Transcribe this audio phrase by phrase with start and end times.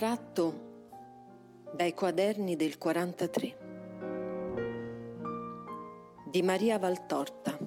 [0.00, 3.58] Estratto dai quaderni del 43
[6.30, 7.58] di Maria Valtorta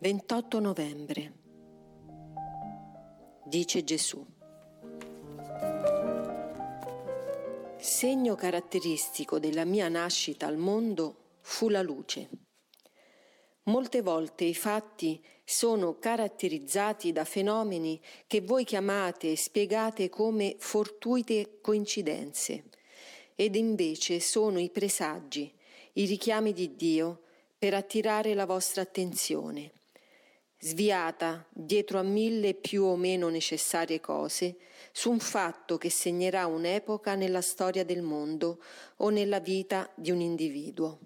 [0.00, 1.32] 28 novembre
[3.44, 4.26] Dice Gesù
[7.78, 12.45] Segno caratteristico della mia nascita al mondo fu la luce.
[13.68, 21.58] Molte volte i fatti sono caratterizzati da fenomeni che voi chiamate e spiegate come fortuite
[21.60, 22.64] coincidenze,
[23.34, 25.52] ed invece sono i presagi,
[25.94, 27.22] i richiami di Dio
[27.58, 29.72] per attirare la vostra attenzione.
[30.58, 34.58] Sviata dietro a mille più o meno necessarie cose,
[34.92, 38.62] su un fatto che segnerà un'epoca nella storia del mondo
[38.98, 41.00] o nella vita di un individuo.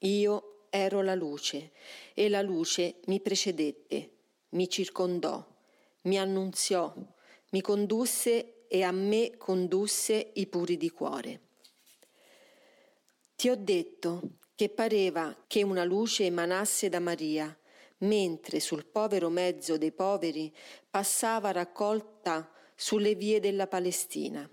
[0.00, 1.70] Io ero la luce
[2.14, 4.10] e la luce mi precedette,
[4.50, 5.46] mi circondò,
[6.02, 6.92] mi annunziò,
[7.50, 11.40] mi condusse e a me condusse i puri di cuore.
[13.36, 17.56] Ti ho detto che pareva che una luce emanasse da Maria,
[17.98, 20.52] mentre sul povero mezzo dei poveri
[20.90, 24.48] passava raccolta sulle vie della Palestina.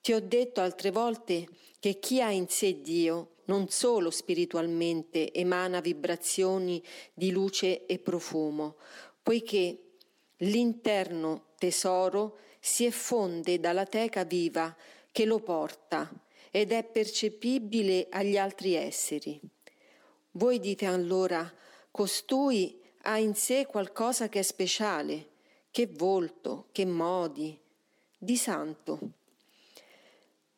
[0.00, 1.48] Ti ho detto altre volte
[1.80, 6.80] che chi ha in sé Dio non solo spiritualmente emana vibrazioni
[7.12, 8.76] di luce e profumo,
[9.20, 9.96] poiché
[10.38, 14.74] l'interno tesoro si effonde dalla teca viva
[15.10, 16.08] che lo porta
[16.52, 19.40] ed è percepibile agli altri esseri.
[20.32, 21.52] Voi dite allora,
[21.90, 25.28] costui ha in sé qualcosa che è speciale,
[25.72, 27.58] che volto, che modi,
[28.16, 28.98] di santo.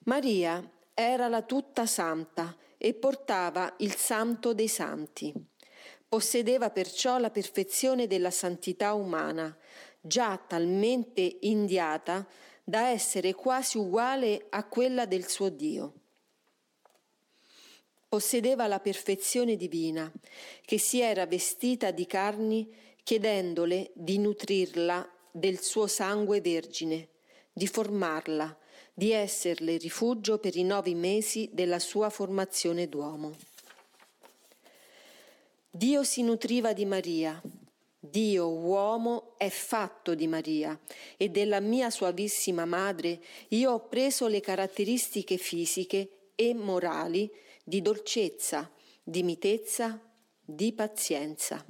[0.01, 0.63] Maria
[0.93, 5.33] era la tutta santa e portava il santo dei santi.
[6.09, 9.57] Possedeva perciò la perfezione della santità umana,
[10.01, 12.27] già talmente indiata
[12.65, 15.93] da essere quasi uguale a quella del suo Dio.
[18.09, 20.11] Possedeva la perfezione divina,
[20.65, 22.69] che si era vestita di carni
[23.05, 27.11] chiedendole di nutrirla del suo sangue vergine,
[27.53, 28.59] di formarla,
[28.93, 33.37] di esserle rifugio per i nove mesi della sua formazione d'uomo.
[35.71, 37.41] Dio si nutriva di Maria,
[38.05, 40.79] Dio uomo è fatto di Maria
[41.17, 43.21] e della mia suavissima madre
[43.51, 47.31] io ho preso le caratteristiche fisiche e morali
[47.63, 48.69] di dolcezza,
[49.03, 50.01] di mitezza,
[50.41, 51.65] di pazienza.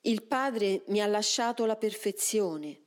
[0.00, 2.80] Il Padre mi ha lasciato la perfezione,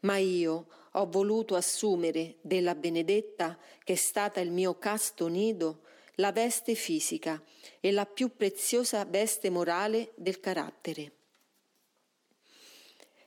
[0.00, 0.66] ma io
[0.98, 5.82] ho voluto assumere della benedetta, che è stata il mio casto nido,
[6.16, 7.40] la veste fisica
[7.80, 11.12] e la più preziosa veste morale del carattere.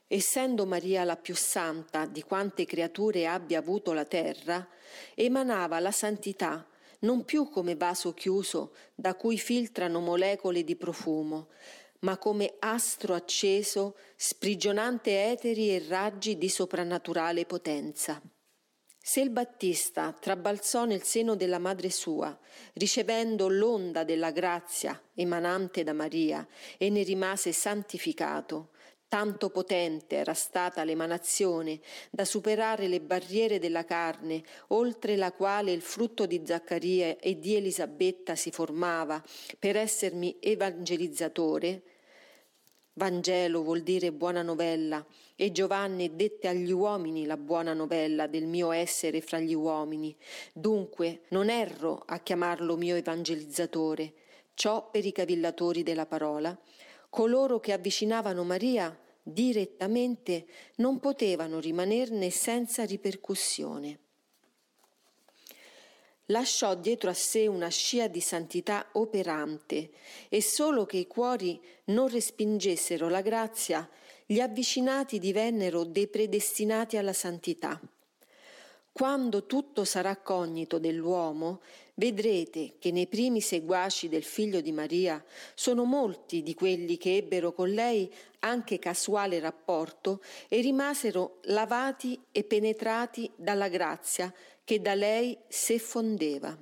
[0.06, 4.68] Essendo Maria la più santa di quante creature abbia avuto la terra,
[5.14, 6.66] emanava la santità
[7.00, 11.48] non più come vaso chiuso da cui filtrano molecole di profumo,
[12.02, 18.20] ma come astro acceso, sprigionante eteri e raggi di soprannaturale potenza.
[19.04, 22.38] Se il Battista trabalzò nel seno della madre sua,
[22.74, 26.46] ricevendo l'onda della grazia emanante da Maria,
[26.78, 28.70] e ne rimase santificato,
[29.12, 31.80] Tanto potente era stata l'emanazione
[32.10, 37.54] da superare le barriere della carne, oltre la quale il frutto di Zaccaria e di
[37.54, 39.22] Elisabetta si formava
[39.58, 41.82] per essermi evangelizzatore,
[42.94, 45.04] Vangelo vuol dire buona novella
[45.34, 50.14] e Giovanni dette agli uomini la buona novella del mio essere fra gli uomini.
[50.52, 54.12] Dunque non erro a chiamarlo mio evangelizzatore,
[54.52, 56.58] ciò per i cavillatori della parola,
[57.08, 64.00] coloro che avvicinavano Maria direttamente non potevano rimanerne senza ripercussione
[66.26, 69.90] lasciò dietro a sé una scia di santità operante
[70.28, 73.88] e solo che i cuori non respingessero la grazia,
[74.24, 77.80] gli avvicinati divennero dei predestinati alla santità.
[78.92, 81.62] Quando tutto sarà cognito dell'uomo,
[81.94, 85.24] vedrete che nei primi seguaci del figlio di Maria
[85.54, 92.44] sono molti di quelli che ebbero con lei anche casuale rapporto e rimasero lavati e
[92.44, 96.54] penetrati dalla grazia che da lei se fondeva.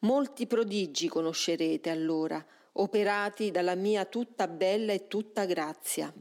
[0.00, 6.12] Molti prodigi conoscerete allora, operati dalla mia tutta bella e tutta grazia.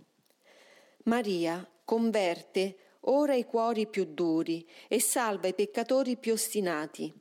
[1.06, 2.76] Maria converte
[3.06, 7.12] ora i cuori più duri e salva i peccatori più ostinati,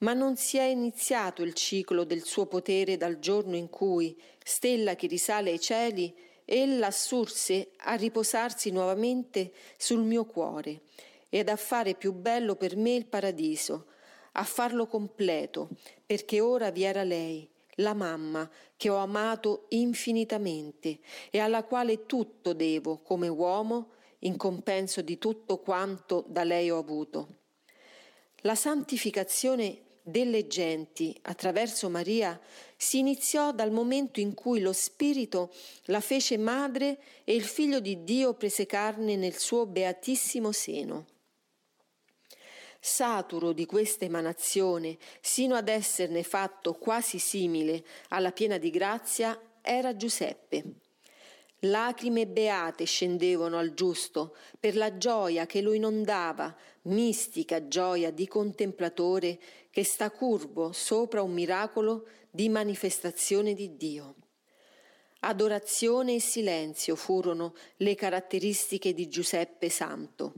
[0.00, 4.96] ma non si è iniziato il ciclo del suo potere dal giorno in cui, stella
[4.96, 6.14] che risale ai cieli,
[6.44, 10.80] ella assurse a riposarsi nuovamente sul mio cuore
[11.28, 13.86] ed a fare più bello per me il paradiso,
[14.32, 15.68] a farlo completo,
[16.06, 17.46] perché ora vi era lei,
[17.76, 21.00] la mamma che ho amato infinitamente
[21.30, 26.78] e alla quale tutto devo come uomo in compenso di tutto quanto da lei ho
[26.78, 27.36] avuto.
[28.42, 32.40] La santificazione delle genti attraverso Maria
[32.76, 35.52] si iniziò dal momento in cui lo Spirito
[35.84, 41.06] la fece madre e il Figlio di Dio prese carne nel suo beatissimo seno.
[42.80, 49.96] Saturo di questa emanazione, sino ad esserne fatto quasi simile alla piena di grazia, era
[49.96, 50.87] Giuseppe.
[51.62, 59.40] Lacrime beate scendevano al giusto per la gioia che lo inondava, mistica gioia di contemplatore
[59.68, 64.14] che sta curvo sopra un miracolo di manifestazione di Dio.
[65.20, 70.34] Adorazione e silenzio furono le caratteristiche di Giuseppe Santo.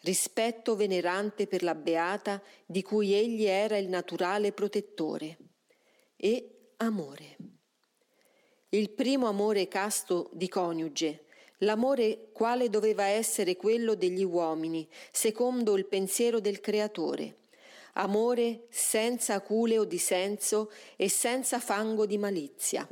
[0.00, 5.36] Rispetto venerante per la beata di cui egli era il naturale protettore.
[6.16, 7.51] E amore
[8.74, 11.24] il primo amore casto di coniuge,
[11.58, 17.36] l'amore quale doveva essere quello degli uomini, secondo il pensiero del Creatore,
[17.94, 22.88] amore senza aculeo di senso e senza fango di malizia.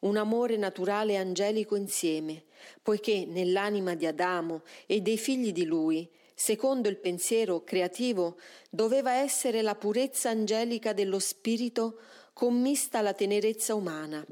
[0.00, 2.42] Un amore naturale e angelico insieme,
[2.82, 8.36] poiché nell'anima di Adamo e dei figli di lui, secondo il pensiero creativo,
[8.68, 12.00] doveva essere la purezza angelica dello spirito
[12.34, 14.22] commista alla tenerezza umana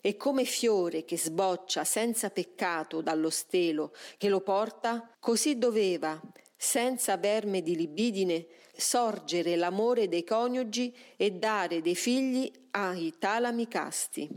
[0.00, 6.20] e come fiore che sboccia senza peccato dallo stelo che lo porta, così doveva,
[6.56, 14.30] senza verme di libidine, sorgere l'amore dei coniugi e dare dei figli ai talami casti.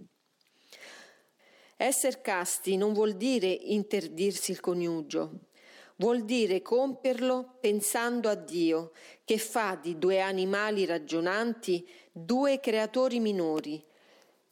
[1.77, 5.49] Esser casti non vuol dire interdirsi il coniugio,
[5.97, 8.91] vuol dire compierlo pensando a Dio,
[9.23, 11.87] che fa di due animali ragionanti
[12.23, 13.83] due creatori minori.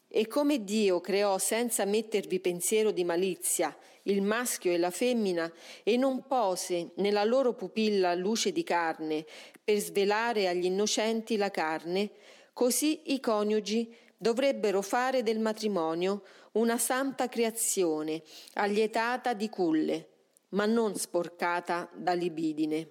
[0.09, 5.51] E come Dio creò senza mettervi pensiero di malizia il maschio e la femmina
[5.83, 9.25] e non pose nella loro pupilla luce di carne
[9.61, 12.11] per svelare agli innocenti la carne,
[12.53, 16.23] così i coniugi dovrebbero fare del matrimonio
[16.53, 18.23] una santa creazione,
[18.53, 20.07] allietata di culle
[20.49, 22.89] ma non sporcata da libidine.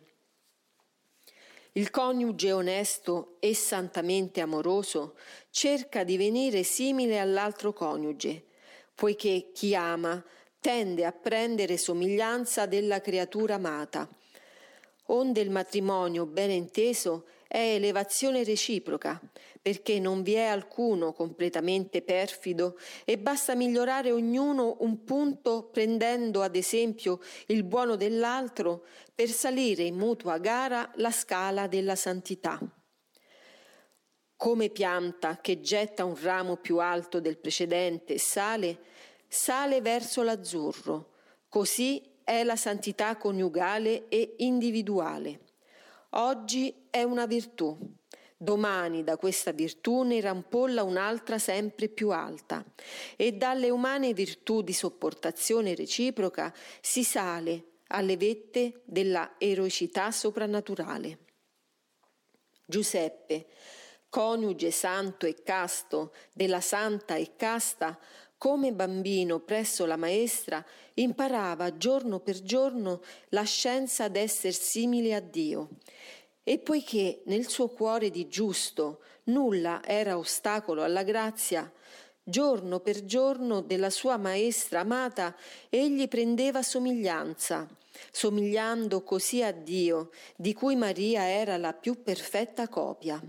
[1.76, 5.14] Il coniuge onesto e santamente amoroso
[5.50, 8.46] cerca di venire simile all'altro coniuge,
[8.94, 10.24] poiché chi ama
[10.58, 14.08] tende a prendere somiglianza della creatura amata.
[15.08, 19.20] Onde il matrimonio ben inteso è elevazione reciproca,
[19.60, 26.56] perché non vi è alcuno completamente perfido e basta migliorare ognuno un punto prendendo ad
[26.56, 28.84] esempio il buono dell'altro
[29.14, 32.60] per salire in mutua gara la scala della santità.
[34.36, 38.78] Come pianta che getta un ramo più alto del precedente e sale,
[39.26, 41.14] sale verso l'azzurro,
[41.48, 45.45] così è la santità coniugale e individuale.
[46.18, 47.76] Oggi è una virtù,
[48.38, 52.64] domani da questa virtù ne rampolla un'altra sempre più alta
[53.16, 61.18] e dalle umane virtù di sopportazione reciproca si sale alle vette della eroicità soprannaturale.
[62.64, 63.48] Giuseppe,
[64.08, 67.98] coniuge santo e casto della santa e casta,
[68.38, 70.64] come bambino presso la maestra,
[70.94, 75.70] imparava giorno per giorno la scienza d'esser simile a Dio
[76.48, 81.70] e poiché nel suo cuore di giusto nulla era ostacolo alla grazia,
[82.22, 85.34] giorno per giorno della sua maestra amata
[85.68, 87.66] egli prendeva somiglianza,
[88.12, 93.20] somigliando così a Dio, di cui Maria era la più perfetta copia.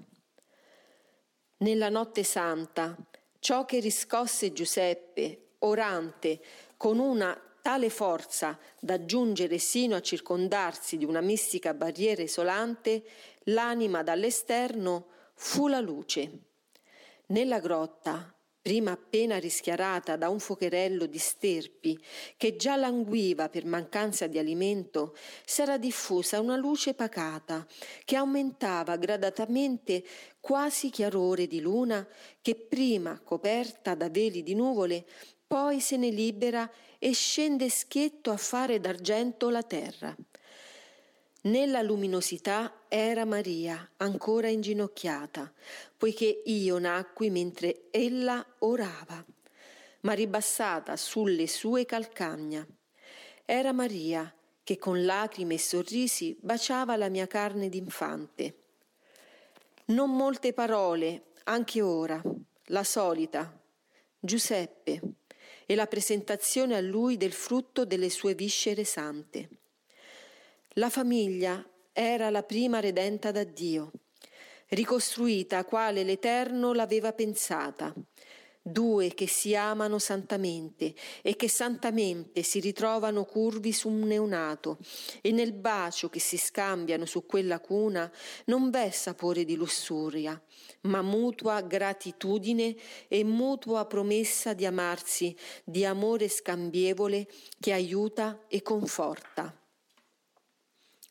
[1.57, 2.95] Nella notte santa,
[3.39, 6.39] ciò che riscosse Giuseppe, orante,
[6.77, 13.03] con una tale forza da giungere sino a circondarsi di una mistica barriera isolante,
[13.45, 16.31] l'anima dall'esterno fu la luce.
[17.27, 18.33] Nella grotta,
[18.67, 21.97] prima appena rischiarata da un focherello di sterpi
[22.35, 27.65] che già languiva per mancanza di alimento, s'era diffusa una luce pacata
[28.03, 30.03] che aumentava gradatamente
[30.41, 32.05] quasi chiarore di luna
[32.41, 35.05] che prima, coperta da veli di nuvole,
[35.47, 36.69] poi se ne libera
[36.99, 40.13] e scende schietto a fare d'argento la terra.
[41.47, 45.49] Nella luminosità era Maria, ancora inginocchiata,
[45.95, 49.23] poiché io nacqui mentre ella orava.
[50.01, 52.65] ma ribassata sulle sue calcagna.
[53.45, 58.57] Era Maria che con lacrime e sorrisi baciava la mia carne d'infante.
[59.85, 62.21] Non molte parole, anche ora,
[62.65, 63.57] la solita,
[64.19, 65.01] Giuseppe,
[65.65, 69.49] e la presentazione a lui del frutto delle sue viscere sante.
[70.77, 73.91] La famiglia era la prima redenta da Dio,
[74.67, 77.91] ricostruita quale l'Eterno l'aveva pensata,
[78.61, 80.93] due che si amano santamente
[81.23, 84.77] e che santamente si ritrovano curvi su un neonato
[85.21, 88.11] e nel bacio che si scambiano su quella cuna
[88.45, 90.39] non v'è sapore di lussuria,
[90.81, 92.75] ma mutua gratitudine
[93.07, 97.27] e mutua promessa di amarsi, di amore scambievole
[97.59, 99.59] che aiuta e conforta.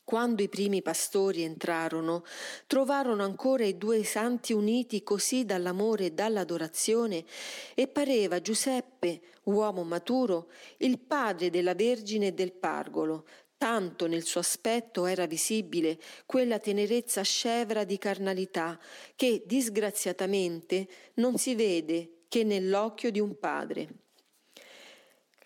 [0.07, 2.23] Quando i primi pastori entrarono,
[2.69, 7.25] trovarono ancora i due santi uniti così dall'amore e dall'adorazione,
[7.75, 13.27] e pareva Giuseppe, uomo maturo, il padre della Vergine e del Pargolo,
[13.59, 18.79] tanto nel suo aspetto era visibile quella tenerezza scevra di carnalità
[19.17, 24.06] che disgraziatamente non si vede che nell'occhio di un padre.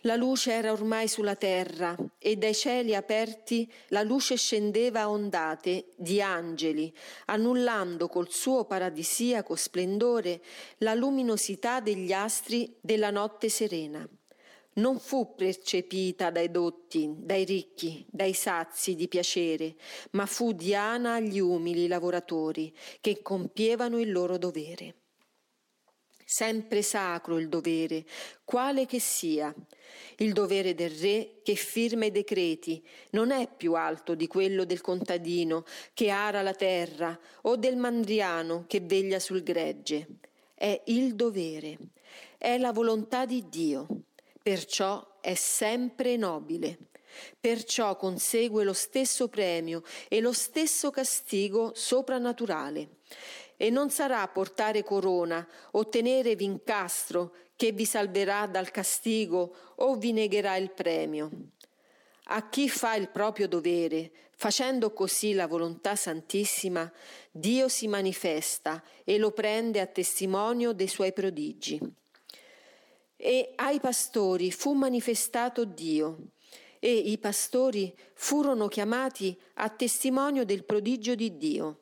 [0.05, 5.93] La luce era ormai sulla terra e dai cieli aperti la luce scendeva a ondate
[5.95, 6.91] di angeli,
[7.27, 10.41] annullando col suo paradisiaco splendore
[10.79, 14.09] la luminosità degli astri della notte serena.
[14.73, 19.75] Non fu percepita dai dotti, dai ricchi, dai sazi di piacere,
[20.13, 24.95] ma fu diana agli umili lavoratori che compievano il loro dovere
[26.31, 28.05] sempre sacro il dovere,
[28.45, 29.53] quale che sia.
[30.19, 34.81] Il dovere del re che firma i decreti non è più alto di quello del
[34.81, 40.07] contadino che ara la terra o del mandriano che veglia sul gregge.
[40.55, 41.77] È il dovere,
[42.39, 43.89] è la volontà di Dio,
[44.41, 46.79] perciò è sempre nobile.
[47.41, 52.99] Perciò consegue lo stesso premio e lo stesso castigo soprannaturale
[53.63, 60.57] e non sarà portare corona, ottenere vincastro che vi salverà dal castigo o vi negherà
[60.57, 61.31] il premio.
[62.33, 66.91] A chi fa il proprio dovere, facendo così la volontà santissima,
[67.31, 71.79] Dio si manifesta e lo prende a testimonio dei suoi prodigi.
[73.15, 76.17] E ai pastori fu manifestato Dio,
[76.79, 81.81] e i pastori furono chiamati a testimonio del prodigio di Dio.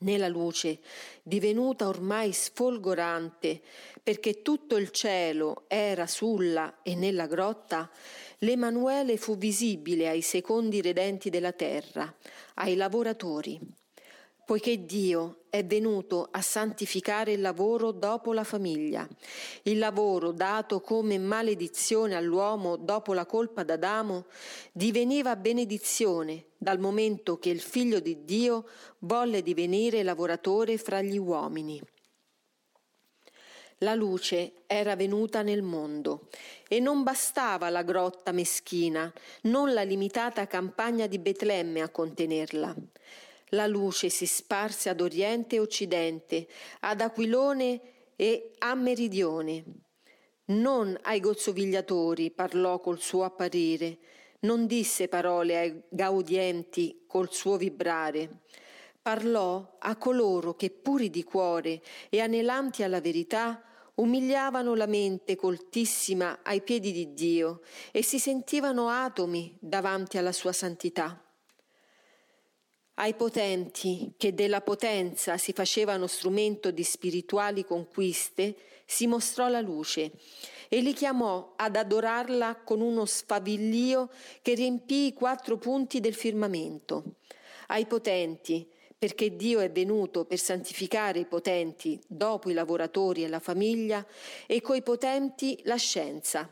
[0.00, 0.78] Nella luce,
[1.22, 3.60] divenuta ormai sfolgorante,
[4.02, 7.90] perché tutto il cielo era sulla e nella grotta,
[8.38, 12.14] l'Emanuele fu visibile ai secondi redenti della terra,
[12.54, 13.58] ai lavoratori
[14.48, 19.06] poiché Dio è venuto a santificare il lavoro dopo la famiglia,
[19.64, 24.24] il lavoro dato come maledizione all'uomo dopo la colpa d'Adamo,
[24.72, 28.66] diveniva benedizione dal momento che il figlio di Dio
[29.00, 31.78] volle divenire lavoratore fra gli uomini.
[33.80, 36.30] La luce era venuta nel mondo
[36.66, 39.12] e non bastava la grotta meschina,
[39.42, 42.74] non la limitata campagna di Betlemme a contenerla.
[43.50, 46.46] La luce si sparse ad oriente e occidente,
[46.80, 47.80] ad Aquilone
[48.16, 49.64] e a meridione.
[50.46, 53.98] Non ai gozzovigliatori parlò col suo apparire,
[54.40, 58.42] non disse parole ai gaudienti col suo vibrare.
[59.00, 63.62] Parlò a coloro che puri di cuore e anelanti alla verità
[63.94, 70.52] umiliavano la mente coltissima ai piedi di Dio e si sentivano atomi davanti alla sua
[70.52, 71.22] santità
[73.00, 80.10] ai potenti che della potenza si facevano strumento di spirituali conquiste, si mostrò la luce
[80.68, 84.10] e li chiamò ad adorarla con uno sfavillio
[84.42, 87.16] che riempì i quattro punti del firmamento.
[87.68, 93.38] Ai potenti, perché Dio è venuto per santificare i potenti dopo i lavoratori e la
[93.38, 94.04] famiglia,
[94.46, 96.48] e coi potenti la scienza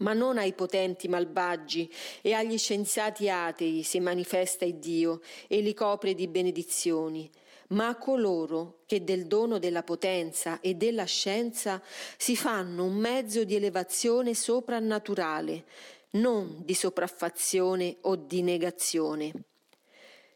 [0.00, 1.90] ma non ai potenti malvagi
[2.20, 7.30] e agli scienziati atei si manifesta il Dio e li copre di benedizioni,
[7.68, 11.82] ma a coloro che del dono della potenza e della scienza
[12.16, 15.64] si fanno un mezzo di elevazione soprannaturale,
[16.10, 19.32] non di sopraffazione o di negazione.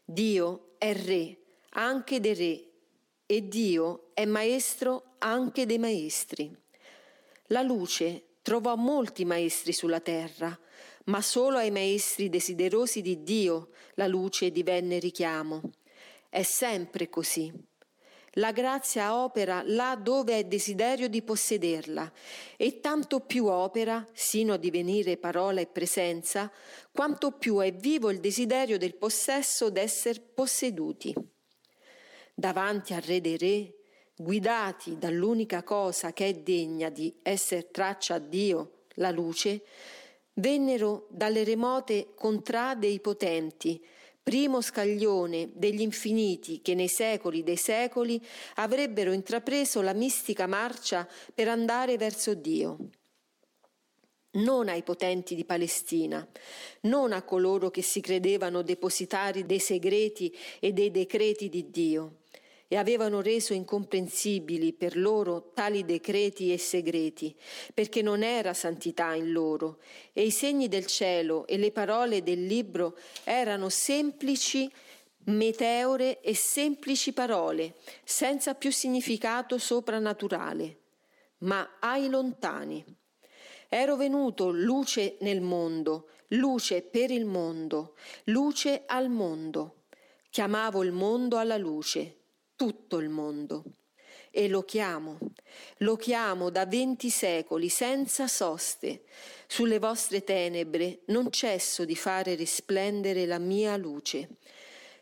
[0.03, 1.37] Dio è Re
[1.75, 2.63] anche dei re
[3.25, 6.55] e Dio è Maestro anche dei maestri.
[7.47, 10.55] La luce Trovò molti maestri sulla terra,
[11.05, 15.63] ma solo ai maestri desiderosi di Dio la luce divenne richiamo.
[16.29, 17.51] È sempre così.
[18.33, 22.11] La grazia opera là dove è desiderio di possederla,
[22.55, 26.51] e tanto più opera, sino a divenire parola e presenza,
[26.91, 31.15] quanto più è vivo il desiderio del possesso d'esser posseduti.
[32.35, 33.74] Davanti al Re dei Re,
[34.15, 39.63] guidati dall'unica cosa che è degna di essere traccia a Dio, la luce,
[40.35, 43.83] vennero dalle remote contrade i potenti,
[44.23, 48.19] primo scaglione degli infiniti che nei secoli dei secoli
[48.55, 52.77] avrebbero intrapreso la mistica marcia per andare verso Dio.
[54.31, 56.27] Non ai potenti di Palestina,
[56.81, 62.23] non a coloro che si credevano depositari dei segreti e dei decreti di Dio,
[62.67, 67.35] e avevano reso incomprensibili per loro tali decreti e segreti,
[67.73, 69.79] perché non era santità in loro,
[70.13, 74.71] e i segni del cielo e le parole del libro erano semplici
[75.25, 80.79] meteore e semplici parole, senza più significato soprannaturale,
[81.39, 82.83] ma ai lontani.
[83.67, 87.95] Ero venuto luce nel mondo, luce per il mondo,
[88.25, 89.83] luce al mondo.
[90.29, 92.24] Chiamavo il mondo alla luce
[92.55, 93.63] tutto il mondo.
[94.31, 95.17] E lo chiamo,
[95.77, 99.03] lo chiamo da venti secoli senza soste.
[99.47, 104.27] Sulle vostre tenebre non cesso di fare risplendere la mia luce.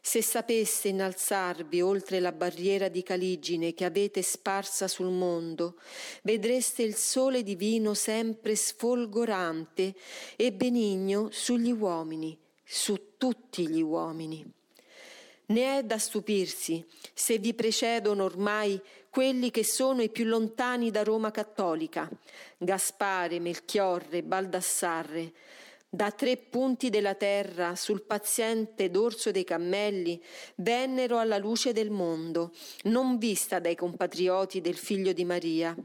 [0.06, 5.80] Se sapeste innalzarvi oltre la barriera di caligine che avete sparsa sul mondo,
[6.24, 9.96] vedreste il sole divino sempre sfolgorante
[10.36, 14.63] e benigno sugli uomini, su tutti gli uomini.
[15.46, 21.04] Ne è da stupirsi se vi precedono ormai quelli che sono i più lontani da
[21.04, 22.10] Roma cattolica,
[22.58, 25.34] Gaspare, Melchiorre, Baldassarre,
[25.90, 30.20] da tre punti della terra sul paziente dorso dei cammelli
[30.56, 32.52] vennero alla luce del mondo,
[32.86, 35.76] non vista dai compatrioti del figlio di Maria.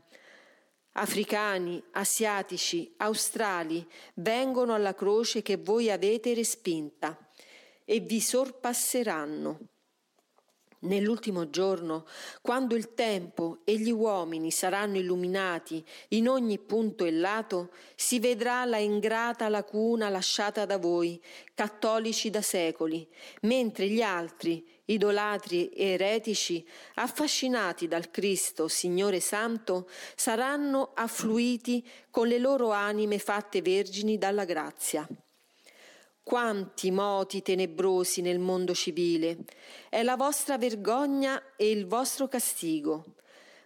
[0.92, 7.27] Africani, asiatici, australi vengono alla croce che voi avete respinta
[7.90, 9.58] e vi sorpasseranno.
[10.80, 12.04] Nell'ultimo giorno,
[12.42, 18.66] quando il tempo e gli uomini saranno illuminati in ogni punto e lato, si vedrà
[18.66, 21.20] la ingrata lacuna lasciata da voi,
[21.54, 23.08] cattolici da secoli,
[23.42, 26.64] mentre gli altri, idolatri e eretici,
[26.96, 35.08] affascinati dal Cristo, Signore Santo, saranno affluiti con le loro anime fatte vergini dalla grazia.
[36.28, 39.46] Quanti moti tenebrosi nel mondo civile.
[39.88, 43.14] È la vostra vergogna e il vostro castigo.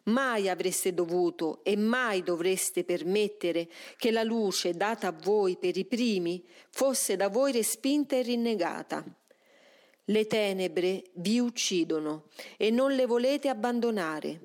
[0.04, 5.84] Mai avreste dovuto e mai dovreste permettere che la luce data a voi per i
[5.84, 9.04] primi fosse da voi respinta e rinnegata.
[10.04, 14.40] Le tenebre vi uccidono e non le volete abbandonare.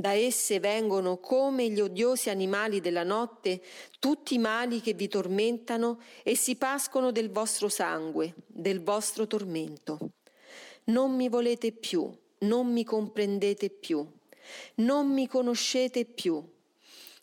[0.00, 3.60] Da esse vengono come gli odiosi animali della notte
[3.98, 10.12] tutti i mali che vi tormentano e si pascono del vostro sangue, del vostro tormento.
[10.84, 12.08] Non mi volete più,
[12.42, 14.08] non mi comprendete più,
[14.76, 16.48] non mi conoscete più,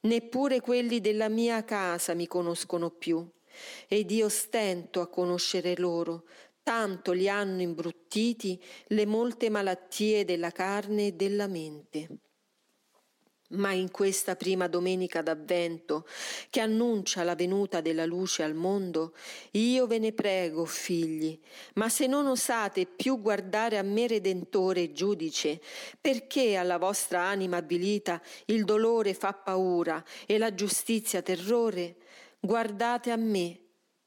[0.01, 3.25] neppure quelli della mia casa mi conoscono più,
[3.87, 6.25] ed io stento a conoscere loro,
[6.61, 12.09] tanto li hanno imbruttiti le molte malattie della carne e della mente.
[13.49, 16.07] Ma in questa prima domenica d'avvento,
[16.49, 19.13] che annuncia la venuta della luce al mondo,
[19.51, 21.39] io ve ne prego, figli,
[21.75, 25.61] ma se non osate più guardare a me Redentore e Giudice,
[26.01, 31.97] perché alla vostra anima avvilita il dolore fa paura e la giustizia terrore,
[32.39, 33.59] guardate a me,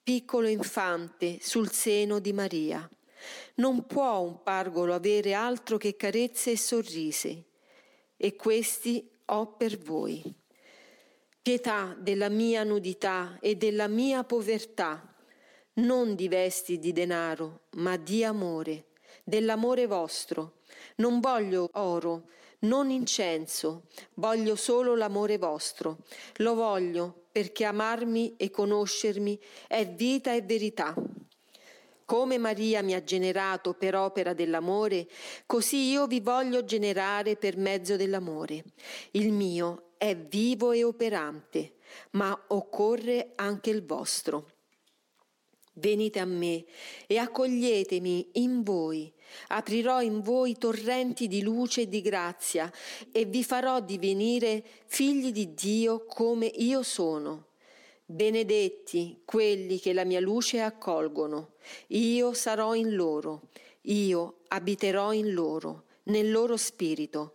[0.03, 2.91] piccolo infante, sul seno di Maria.
[3.57, 7.45] Non può un pargolo avere altro che carezze e sorrisi,
[8.17, 10.23] e questi ho per voi.
[11.41, 15.15] Pietà della mia nudità e della mia povertà,
[15.75, 18.87] non di vesti di denaro, ma di amore,
[19.25, 20.61] dell'amore vostro.
[20.97, 22.29] Non voglio oro,
[22.61, 25.99] non incenso, voglio solo l'amore vostro.
[26.37, 29.39] Lo voglio perché amarmi e conoscermi
[29.69, 30.95] è vita e verità.
[32.09, 35.07] Come Maria mi ha generato per opera dell'amore,
[35.45, 38.65] così io vi voglio generare per mezzo dell'amore.
[39.11, 41.75] Il mio è vivo e operante,
[42.13, 44.53] ma occorre anche il vostro.
[45.75, 46.65] Venite a me
[47.07, 49.13] e accoglietemi in voi.
[49.49, 52.73] Aprirò in voi torrenti di luce e di grazia
[53.13, 57.48] e vi farò divenire figli di Dio come io sono.
[58.11, 61.57] Benedetti quelli che la mia luce accolgono.
[61.89, 63.49] Io sarò in loro,
[63.83, 67.35] io abiterò in loro, nel loro spirito,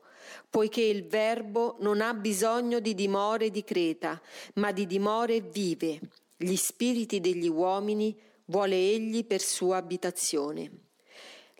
[0.50, 4.20] poiché il Verbo non ha bisogno di dimore di creta,
[4.56, 6.00] ma di dimore vive.
[6.36, 10.72] Gli spiriti degli uomini vuole egli per sua abitazione.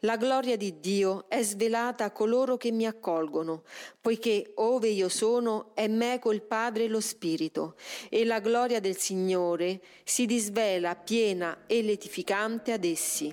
[0.06, 3.64] La gloria di Dio è svelata a coloro che mi accolgono,
[4.02, 7.76] poiché ove io sono è meco il Padre e lo Spirito,
[8.10, 13.32] e la gloria del Signore si disvela piena e letificante ad essi.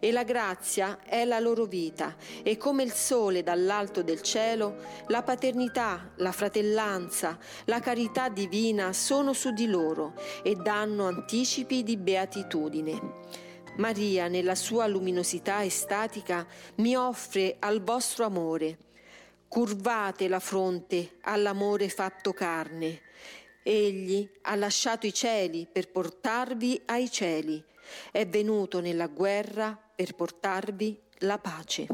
[0.00, 4.76] E la grazia è la loro vita, e come il sole dall'alto del cielo,
[5.08, 11.98] la paternità, la fratellanza, la carità divina sono su di loro e danno anticipi di
[11.98, 13.44] beatitudine.
[13.76, 18.78] Maria, nella sua luminosità estatica, mi offre al vostro amore.
[19.48, 23.02] Curvate la fronte all'amore fatto carne.
[23.62, 27.62] Egli ha lasciato i cieli per portarvi ai cieli.
[28.10, 31.86] È venuto nella guerra per portarvi la pace.